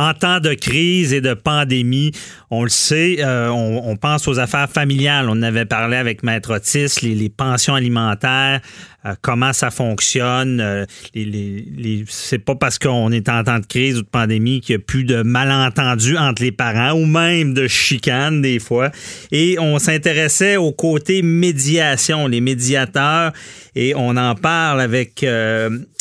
[0.00, 2.12] en temps de crise et de pandémie,
[2.50, 5.26] on le sait, euh, on, pense aux affaires familiales.
[5.28, 8.60] On avait parlé avec Maître Otis, les, pensions alimentaires,
[9.04, 10.60] euh, comment ça fonctionne.
[10.60, 14.72] Euh, les, c'est pas parce qu'on est en temps de crise ou de pandémie qu'il
[14.72, 18.90] y a plus de malentendus entre les parents ou même de chicanes des fois.
[19.30, 23.32] Et on s'intéressait au côté médiation, les médiateurs.
[23.76, 25.24] Et on en parle avec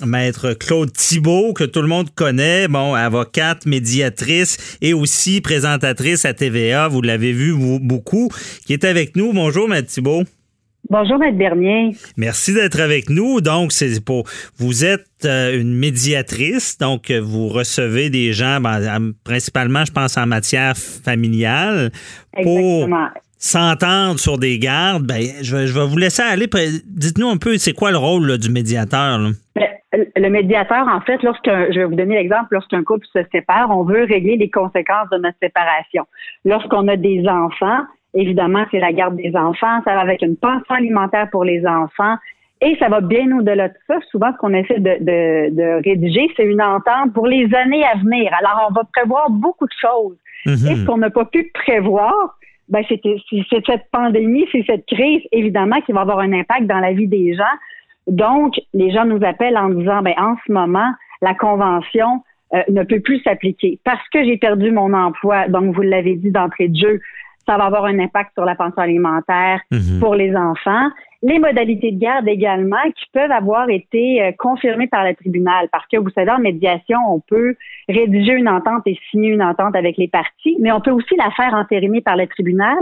[0.03, 6.33] Maître Claude Thibault, que tout le monde connaît, bon, avocate, médiatrice et aussi présentatrice à
[6.33, 6.87] TVA.
[6.87, 8.29] Vous l'avez vu beaucoup,
[8.65, 9.33] qui est avec nous.
[9.33, 10.23] Bonjour, Maître Thibault.
[10.89, 11.95] Bonjour, Maître Bernier.
[12.15, 13.41] Merci d'être avec nous.
[13.41, 14.25] Donc, c'est pour
[14.57, 20.25] vous êtes euh, une médiatrice, donc vous recevez des gens, ben, principalement, je pense, en
[20.25, 21.91] matière familiale,
[22.43, 22.89] pour
[23.37, 25.05] s'entendre sur des gardes.
[25.05, 26.47] Ben, je, vais, je vais vous laisser aller.
[26.85, 29.31] Dites-nous un peu, c'est quoi le rôle du médiateur?
[29.55, 29.67] Ben,
[30.15, 33.83] le médiateur, en fait, lorsqu'un, je vais vous donner l'exemple, lorsqu'un couple se sépare, on
[33.83, 36.05] veut régler les conséquences de notre séparation.
[36.45, 37.81] Lorsqu'on a des enfants,
[38.13, 42.15] évidemment, c'est la garde des enfants, ça va avec une pension alimentaire pour les enfants,
[42.61, 43.95] et ça va bien au-delà de ça.
[44.11, 47.97] Souvent, ce qu'on essaie de, de, de rédiger, c'est une entente pour les années à
[47.97, 48.31] venir.
[48.37, 50.17] Alors, on va prévoir beaucoup de choses.
[50.45, 50.71] Mm-hmm.
[50.71, 52.13] Et ce qu'on n'a pas pu prévoir,
[52.67, 53.01] ben, c'est
[53.65, 57.33] cette pandémie, c'est cette crise, évidemment, qui va avoir un impact dans la vie des
[57.33, 57.43] gens.
[58.09, 62.83] Donc, les gens nous appellent en disant, ben, en ce moment, la convention euh, ne
[62.83, 65.47] peut plus s'appliquer parce que j'ai perdu mon emploi.
[65.47, 66.99] Donc, vous l'avez dit d'entrée de jeu,
[67.47, 69.99] ça va avoir un impact sur la pension alimentaire mhm.
[69.99, 70.89] pour les enfants.
[71.21, 75.85] Les modalités de garde également qui peuvent avoir été euh, confirmées par le tribunal parce
[75.87, 77.55] que vous savez, en médiation, on peut
[77.89, 81.29] rédiger une entente et signer une entente avec les parties, mais on peut aussi la
[81.31, 82.77] faire entériner par le tribunal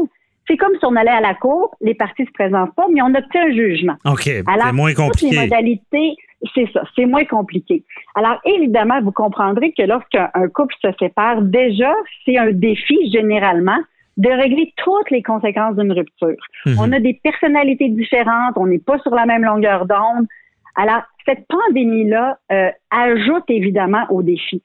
[0.48, 3.14] c'est comme si on allait à la cour, les parties se présentent pas, mais on
[3.14, 3.96] obtient un jugement.
[4.06, 4.24] OK.
[4.24, 5.36] C'est moins compliqué.
[5.36, 6.16] les modalités,
[6.56, 7.84] c'est ça, c'est moins compliqué.
[8.16, 11.94] Alors, évidemment, vous comprendrez que lorsqu'un couple se sépare, déjà,
[12.26, 13.80] c'est un défi généralement
[14.16, 16.38] de régler toutes les conséquences d'une rupture.
[16.66, 16.78] Mhm.
[16.80, 20.26] On a des personnalités différentes, on n'est pas sur la même longueur d'onde.
[20.76, 24.62] Alors, cette pandémie-là euh, ajoute évidemment au défi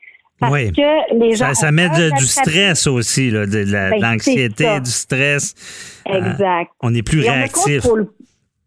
[0.51, 0.73] oui.
[0.73, 1.55] que les gens.
[1.55, 5.55] Ça, met du stress aussi, là, de, ben, l'anxiété, du stress.
[6.09, 6.71] Euh, exact.
[6.83, 7.87] on est plus réactif.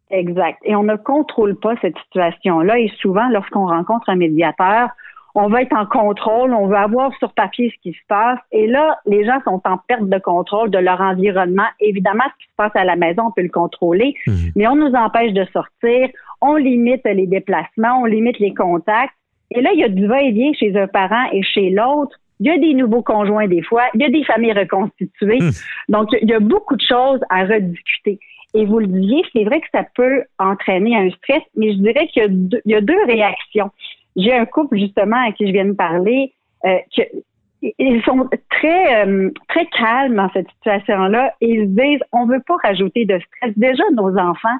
[0.09, 0.59] exact.
[0.64, 2.80] Et on ne contrôle pas cette situation-là.
[2.80, 4.90] Et souvent, lorsqu'on rencontre un médiateur,
[5.35, 8.40] on va être en contrôle, on veut avoir sur papier ce qui se passe.
[8.53, 11.68] Et là, les gens sont en perte de contrôle de leur environnement.
[11.81, 14.52] Évidemment, ce qui se passe à la maison, on peut le contrôler, mhm.
[14.56, 16.09] mais on nous empêche de sortir,
[16.40, 19.14] on limite les déplacements, on limite les contacts.
[19.52, 22.18] Et là, il y a du va-et-vient chez un parent et chez l'autre.
[22.40, 25.40] Il y a des nouveaux conjoints des fois, il y a des familles reconstituées.
[25.40, 25.52] Hmm.
[25.90, 28.20] Donc, il y a beaucoup de choses à rediscuter.
[28.54, 32.08] Et vous le disiez, c'est vrai que ça peut entraîner un stress, mais je dirais
[32.08, 33.70] qu'il y, a deux réactions.
[34.16, 36.34] J'ai un couple, justement, à qui je viens de parler,
[36.66, 36.78] euh,
[37.62, 42.56] ils sont très euh, très calmes dans cette situation-là ils se disent on veut pas
[42.64, 43.54] rajouter de stress.
[43.58, 44.58] Déjà nos enfants,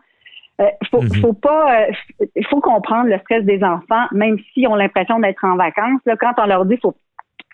[0.60, 1.16] il euh, faut, mhm.
[1.22, 1.92] faut pas, euh,
[2.36, 6.02] il faut comprendre le stress des enfants, même s'ils ont l'impression d'être en vacances.
[6.06, 6.96] Là, quand on leur dit faut,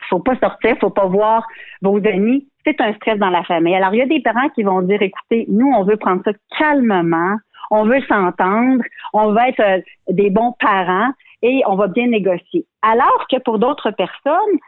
[0.09, 1.47] faut pas sortir, faut pas voir
[1.81, 3.75] vos amis, c'est un stress dans la famille.
[3.75, 6.31] Alors il y a des parents qui vont dire, écoutez, nous on veut prendre ça
[6.57, 7.37] calmement,
[7.71, 12.65] on veut s'entendre, on va être euh, des bons parents et on va bien négocier.
[12.83, 14.59] Alors que pour d'autres personnes,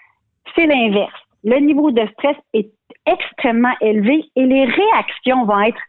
[0.55, 1.13] c'est l'inverse.
[1.43, 2.71] Le niveau de stress est
[3.05, 5.81] extrêmement élevé et les réactions vont être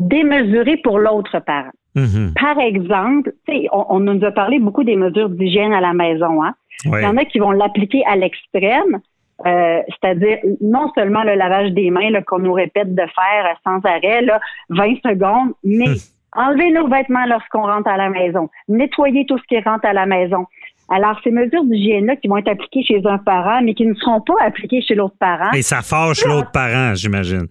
[0.00, 1.70] démesuré pour l'autre parent.
[1.96, 2.34] Mm-hmm.
[2.34, 3.32] Par exemple,
[3.72, 6.42] on, on, nous a parlé beaucoup des mesures d'hygiène à la maison.
[6.42, 6.54] Hein?
[6.84, 9.00] Il y en a qui vont l'appliquer à l'extrême,
[9.46, 14.22] euh, c'est-à-dire non seulement le lavage des mains qu'on nous répète de faire sans arrêt,
[14.22, 14.40] là,
[14.70, 15.96] 20 secondes, mais hum.
[16.36, 20.06] enlever nos vêtements lorsqu'on rentre à la maison, nettoyer tout ce qui rentre à la
[20.06, 20.46] maison.
[20.92, 24.20] Alors, ces mesures d'hygiène-là qui vont être appliquées chez un parent, mais qui ne seront
[24.20, 25.52] pas appliquées chez l'autre parent.
[25.52, 27.46] Et ça fâche l'autre parent, j'imagine.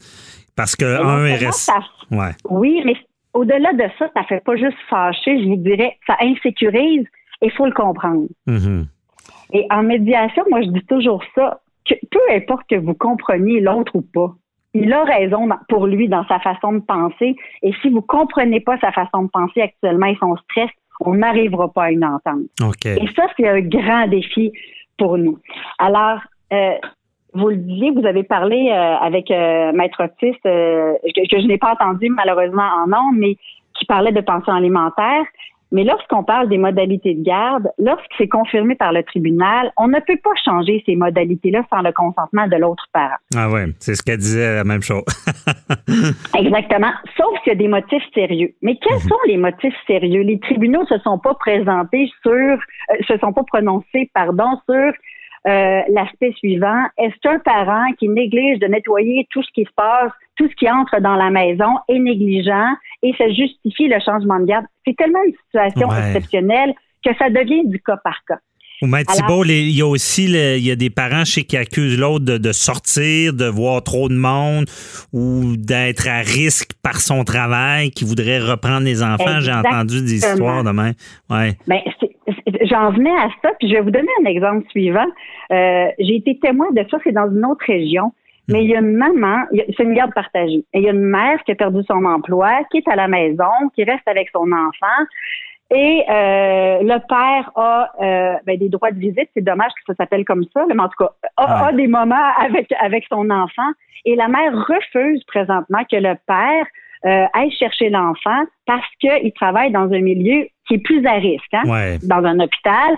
[0.59, 1.71] Parce que un est
[2.11, 2.31] Ouais.
[2.49, 2.97] Oui, mais
[3.33, 7.05] au-delà de ça, ça fait pas juste fâcher, je vous dirais, ça insécurise
[7.41, 8.27] et il faut le comprendre.
[8.45, 8.85] Mm-hmm.
[9.53, 13.95] Et en médiation, moi, je dis toujours ça, que peu importe que vous compreniez l'autre
[13.95, 14.33] ou pas,
[14.73, 17.37] il a raison pour lui dans sa façon de penser.
[17.63, 20.69] Et si vous comprenez pas sa façon de penser actuellement et son stress,
[20.99, 22.41] on n'arrivera pas à une entente.
[22.85, 24.51] Et ça, c'est un grand défi
[24.97, 25.39] pour nous.
[25.77, 26.19] Alors,
[26.51, 26.73] euh,
[27.33, 31.57] vous le disiez, vous avez parlé euh, avec euh, Maître Otis, euh, que, je n'ai
[31.57, 33.35] pas entendu malheureusement en nom, mais
[33.77, 35.23] qui parlait de pension alimentaire.
[35.71, 39.99] Mais lorsqu'on parle des modalités de garde, lorsque c'est confirmé par le tribunal, on ne
[39.99, 43.17] peut pas changer ces modalités-là sans le consentement de l'autre parent.
[43.35, 45.03] Ah oui, c'est ce qu'elle disait, la même chose.
[46.35, 48.51] Exactement, sauf s'il y a des motifs sérieux.
[48.63, 49.09] Mais quels mhm.
[49.09, 50.21] sont les motifs sérieux?
[50.23, 52.57] Les tribunaux se sont pas présentés sur,
[53.07, 54.91] se sont pas prononcés, pardon, sur
[55.47, 56.83] euh, l'aspect suivant.
[56.97, 60.69] Est-ce qu'un parent qui néglige de nettoyer tout ce qui se passe, tout ce qui
[60.69, 64.65] entre dans la maison est négligent et ça justifie le changement de garde?
[64.85, 66.73] C'est tellement une situation exceptionnelle
[67.05, 68.39] que ça devient du cas par cas.
[68.81, 72.25] Ou Thibault, il y a aussi il y a des parents chez qui accusent l'autre
[72.25, 74.65] de, sortir, de voir trop de monde
[75.11, 79.41] ou d'être à risque par son travail, qui voudrait reprendre les enfants.
[79.41, 80.91] J'ai entendu des histoires demain.
[81.29, 81.57] Ouais.
[81.67, 81.79] Ben,
[82.69, 85.07] j'en venais à ça, puis je vais vous donner un exemple suivant.
[85.51, 88.13] Euh, j'ai été témoin de ça, c'est dans une autre région.
[88.51, 89.45] Mais il y a une maman,
[89.77, 90.65] c'est une garde partagée.
[90.73, 93.07] Et il y a une mère qui a perdu son emploi, qui est à la
[93.07, 95.05] maison, qui reste avec son enfant.
[95.71, 99.29] Et euh, le père a euh, ben, des droits de visite.
[99.35, 102.71] C'est dommage que ça s'appelle comme ça, mais en tout cas, a, des moments avec
[102.81, 103.71] avec son enfant.
[104.05, 106.65] Et la mère refuse présentement que le père
[107.05, 111.53] euh, aille chercher l'enfant parce qu'il travaille dans un milieu qui est plus à risque,
[111.53, 112.97] hein, dans un hôpital.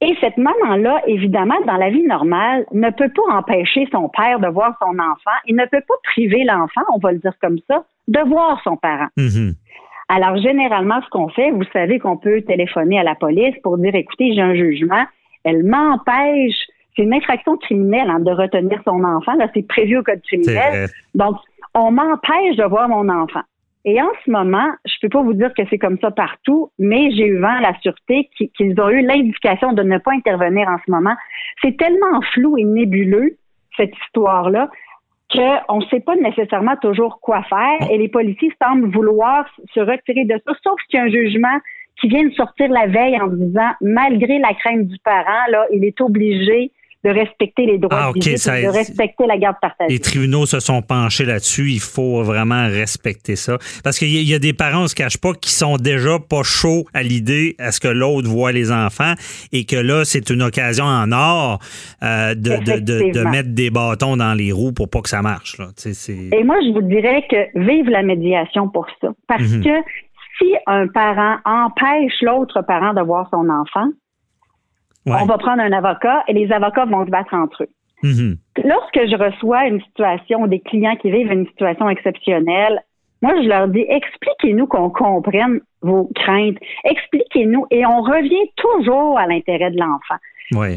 [0.00, 4.46] Et cette maman-là, évidemment, dans la vie normale, ne peut pas empêcher son père de
[4.46, 5.36] voir son enfant.
[5.46, 8.76] Il ne peut pas priver l'enfant, on va le dire comme ça, de voir son
[8.76, 9.08] parent.
[9.16, 9.54] Mm-hmm.
[10.08, 13.94] Alors, généralement, ce qu'on fait, vous savez qu'on peut téléphoner à la police pour dire,
[13.94, 15.04] écoutez, j'ai un jugement.
[15.44, 16.56] Elle m'empêche,
[16.96, 19.34] c'est une infraction criminelle hein, de retenir son enfant.
[19.34, 20.88] Là, c'est prévu au code criminel.
[21.14, 21.36] Donc,
[21.74, 23.42] on m'empêche de voir mon enfant.
[23.84, 26.70] Et en ce moment, je ne peux pas vous dire que c'est comme ça partout,
[26.78, 30.68] mais j'ai eu vent à la sûreté qu'ils ont eu l'indication de ne pas intervenir
[30.68, 31.14] en ce moment.
[31.62, 33.36] C'est tellement flou et nébuleux,
[33.76, 34.68] cette histoire-là,
[35.30, 40.24] qu'on ne sait pas nécessairement toujours quoi faire et les policiers semblent vouloir se retirer
[40.24, 41.58] de ça, sauf qu'il y a un jugement
[42.00, 45.84] qui vient de sortir la veille en disant, malgré la crainte du parent, là, il
[45.84, 46.72] est obligé
[47.04, 49.92] de respecter les droits ah, de respecter la garde partagée.
[49.92, 51.70] Les tribunaux se sont penchés là-dessus.
[51.70, 53.56] Il faut vraiment respecter ça.
[53.84, 56.86] Parce qu'il y, a des parents, on se cache pas, qui sont déjà pas chauds
[56.94, 59.14] à l'idée à ce que l'autre voit les enfants
[59.52, 61.60] et que là, c'est une occasion en or
[62.02, 65.56] euh, de, de, mettre des bâtons dans les roues pour pas que ça marche.
[65.58, 65.68] Là.
[66.32, 69.08] Et moi, je vous dirais que vive la médiation pour ça.
[69.28, 69.62] Parce mhm.
[69.62, 69.70] que
[70.38, 73.88] si un parent empêche l'autre parent de voir son enfant,
[75.10, 77.70] on va prendre un avocat et les avocats vont se battre entre eux.
[78.04, 78.36] Mm-hmm.
[78.64, 82.82] Lorsque je reçois une situation, des clients qui vivent une situation exceptionnelle,
[83.22, 86.58] moi, je leur dis, expliquez-nous qu'on comprenne vos craintes.
[86.84, 87.66] Expliquez-nous.
[87.70, 90.16] Et on revient toujours à l'intérêt de l'enfant.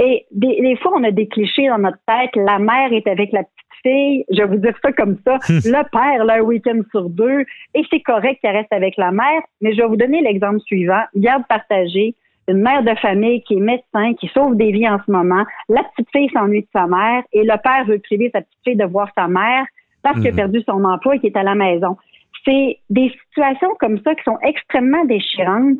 [0.03, 2.35] Et des, fois, on a des clichés dans notre tête.
[2.35, 4.25] La mère est avec la petite fille.
[4.31, 5.37] Je vais vous dire ça comme ça.
[5.49, 7.45] le père, là, un week-end sur deux.
[7.75, 9.41] Et c'est correct qu'elle reste avec la mère.
[9.61, 11.03] Mais je vais vous donner l'exemple suivant.
[11.15, 12.15] Garde partagée
[12.51, 15.43] une mère de famille qui est médecin, qui sauve des vies en ce moment.
[15.69, 18.75] La petite fille s'ennuie de sa mère et le père veut priver sa petite fille
[18.75, 19.65] de voir sa mère
[20.03, 20.37] parce qu'il a mhm.
[20.37, 21.97] perdu son emploi et qu'il est à la maison.
[22.45, 25.77] C'est des situations comme ça qui sont extrêmement déchirantes,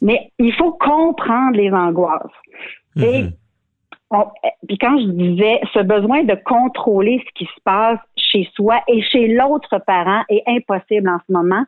[0.00, 2.32] mais il faut comprendre les angoisses.
[2.96, 3.32] Et mhm.
[4.66, 9.02] puis quand je disais ce besoin de contrôler ce qui se passe chez soi et
[9.02, 11.64] chez l'autre parent est impossible en ce moment.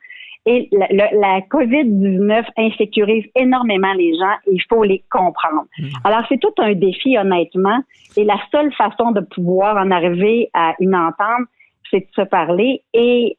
[0.47, 5.67] Et la, COVID-19 insécurise énormément les gens et il faut les comprendre.
[5.79, 5.89] Mm.
[6.05, 7.81] Alors, c'est tout un défi, honnêtement.
[8.17, 11.49] Et la seule façon de pouvoir en arriver à une entente,
[11.91, 13.37] c'est de se parler et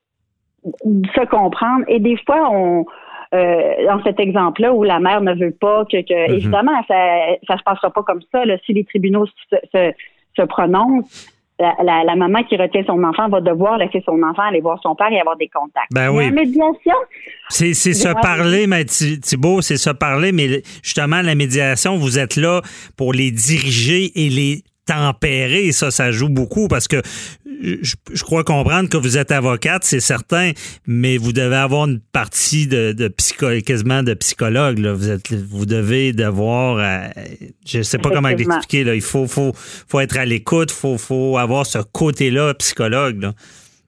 [0.84, 1.86] de se comprendre.
[1.88, 2.86] Et des fois, on,
[3.34, 6.34] euh, dans cet exemple-là où la mère ne veut pas que, que mm-hmm.
[6.34, 6.96] évidemment, ça,
[7.48, 8.46] ça se passera pas comme ça.
[8.46, 9.92] Là, si les tribunaux se, se,
[10.38, 11.28] se prononcent,
[11.60, 15.12] la, maman qui retient son enfant va devoir laisser son enfant aller voir son père
[15.12, 15.92] et avoir des contacts.
[15.92, 16.26] Ben oui.
[16.26, 16.96] La médiation.
[17.50, 22.62] C'est se parler, mais Thibault, c'est se parler, mais justement, la médiation, vous êtes là
[22.96, 25.72] pour les diriger et les tempérer.
[25.72, 27.02] Ça, ça joue beaucoup parce que
[27.62, 30.52] je, crois comprendre que vous êtes avocate, c'est certain,
[30.86, 33.08] mais vous devez avoir une partie de, de
[33.60, 34.80] quasiment de psychologue.
[34.80, 34.94] Là.
[34.94, 37.08] Vous, êtes, vous devez devoir, euh,
[37.66, 41.38] je sais pas comment l'expliquer, il faut, faut, faut être à l'écoute, il faut, faut
[41.38, 43.32] avoir ce côté-là psychologue.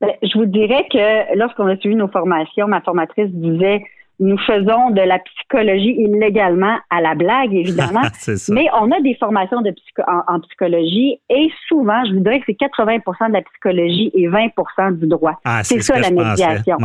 [0.01, 3.83] Ben, je vous dirais que lorsqu'on a suivi nos formations, ma formatrice disait
[4.19, 8.01] nous faisons de la psychologie illégalement à la blague, évidemment.
[8.49, 9.73] mais on a des formations de
[10.07, 14.97] en, psychologie et souvent, je vous dirais que c'est 80% de la psychologie et 20%
[14.97, 15.39] du droit.
[15.45, 16.77] Ah, c'est ça la médiation.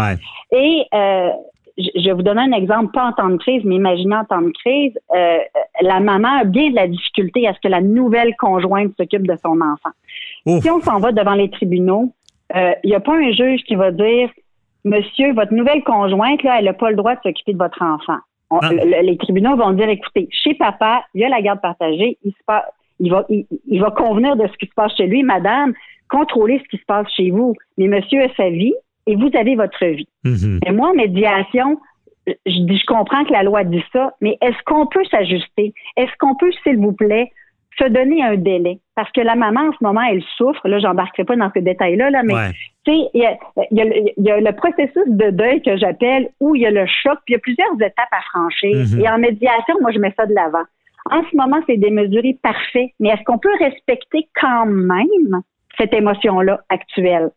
[0.53, 1.31] Et euh,
[1.77, 4.43] je vais vous donner un exemple, pas en temps de crise, mais imaginez en temps
[4.43, 5.39] de crise, euh,
[5.81, 9.37] la maman a bien de la difficulté à ce que la nouvelle conjointe s'occupe de
[9.45, 10.61] son enfant.
[10.61, 12.13] Si on s'en va devant les tribunaux,
[12.55, 14.31] euh, il n'y a pas un juge qui va dire
[14.85, 18.19] Monsieur, votre nouvelle conjointe, là, elle n'a pas le droit de s'occuper de votre enfant.
[18.51, 18.73] Ah.
[18.73, 22.55] les tribunaux vont dire, écoutez, chez papa, il y a la garde partagée, il, se
[23.01, 25.73] il, va, il, va convenir de ce qui se passe chez lui, madame,
[26.09, 27.55] contrôlez ce qui se passe chez vous.
[27.79, 28.75] Mais monsieur a sa vie
[29.07, 30.09] et vous avez votre vie.
[30.25, 30.69] Mm-hmm.
[30.69, 31.81] Et moi, en médiation,
[32.27, 35.75] je, je comprends que la loi dit ça, mais est-ce qu'on peut s'ajuster?
[35.97, 37.33] Est-ce qu'on peut, s'il vous plaît,
[37.79, 38.79] se donner un délai.
[38.95, 40.67] Parce que la maman, en ce moment, elle souffre.
[40.69, 42.53] Là, j'embarquerai pas dans ce détail-là, là, mais
[42.85, 46.71] tu sais, il y a, le processus de deuil que j'appelle où il y a
[46.71, 48.77] le choc, puis il y a plusieurs étapes à franchir.
[48.77, 49.01] Mm-hmm.
[49.01, 50.65] Et en médiation, moi, je mets ça de l'avant.
[51.11, 55.43] En ce moment, c'est démesuré parfait, mais est-ce qu'on peut respecter quand même
[55.79, 57.31] cette émotion-là actuelle?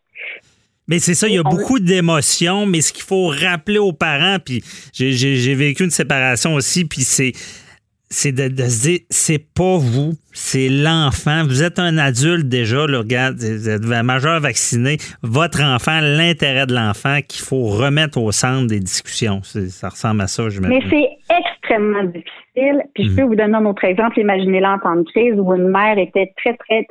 [0.88, 4.38] Mais c'est ça, il y a beaucoup d'émotions, mais ce qu'il faut rappeler aux parents,
[4.44, 4.63] puis
[4.94, 7.34] j'ai vécu une séparation aussi, puis c'est
[8.09, 11.43] c'est de, se dire, c'est pas vous, c'est l'enfant.
[11.43, 14.97] Vous êtes un adulte déjà, là, regarde, vous êtes majeur vacciné.
[15.23, 19.41] Votre enfant, l'intérêt de l'enfant qu'il faut remettre au centre des discussions.
[19.43, 22.83] Ça ressemble à ça, je Mais c'est extrêmement difficile.
[22.93, 23.15] Puis je mhm.
[23.15, 24.19] peux vous donner un autre exemple.
[24.19, 26.87] Imaginez-la en temps de crise où une mère était très, très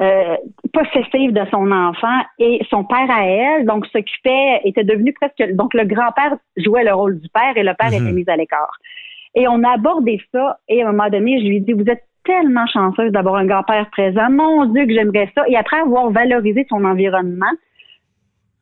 [0.00, 0.36] euh,
[0.72, 5.74] possessive de son enfant et son père à elle, donc s'occupait, était devenu presque, donc
[5.74, 8.14] le grand-père jouait le rôle du père et le père était mhm.
[8.14, 8.78] mis à l'écart.
[9.34, 11.88] Et on a abordé ça et à un moment donné, je lui ai dit, vous
[11.88, 14.30] êtes tellement chanceuse d'avoir un grand-père présent.
[14.30, 15.44] Mon Dieu, que j'aimerais ça.
[15.48, 17.50] Et après avoir valorisé son environnement,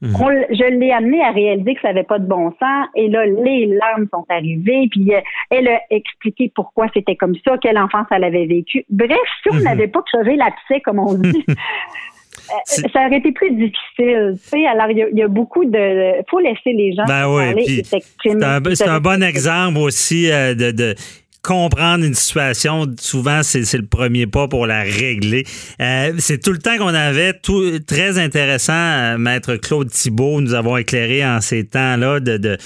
[0.01, 0.13] mhm.
[0.51, 2.87] je l'ai amené à réaliser que ça n'avait pas de bon sens.
[2.95, 4.89] Et là, les larmes sont arrivées.
[4.91, 5.21] Puis euh,
[5.51, 8.85] elle a expliqué pourquoi c'était comme ça, quelle enfance elle avait vécu.
[8.91, 9.65] Bref, si on mhm.
[9.65, 11.45] n'avait pas crevé l'abcès, comme on dit,
[12.65, 14.35] ça aurait été plus difficile.
[14.43, 16.19] Tu sais, alors il y, a beaucoup de.
[16.19, 20.95] Il faut laisser les gens ben parler C'est un, bon exemple aussi euh, de
[21.49, 25.47] comprendre une situation, souvent, c'est le premier pas pour la régler.
[25.81, 27.33] Euh, c'est tout le temps qu'on avait.
[27.33, 32.59] Tout, très intéressant, euh, Maître Claude Thibault, nous avons éclairé en ces temps-là de,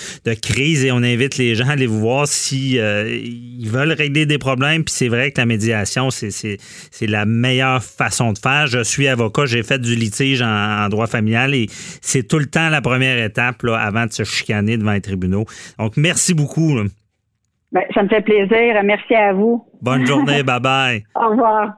[0.42, 3.20] crise et on invite les gens à aller vous voir si euh,
[3.60, 4.82] veulent régler des problèmes.
[4.82, 6.58] Puis c'est vrai que la médiation, c'est
[7.02, 8.66] la meilleure façon de faire.
[8.66, 11.68] Je suis avocat, j'ai fait du litige en, droit familial et
[12.00, 15.46] c'est tout le temps la première étape là, avant de se chicaner devant les tribunaux.
[15.78, 16.80] Donc, merci beaucoup.
[17.72, 18.82] Ben, ça me fait plaisir.
[18.84, 19.66] Merci à vous.
[19.80, 20.42] Bonne journée.
[20.44, 21.04] bye bye.
[21.14, 21.72] Au revoir.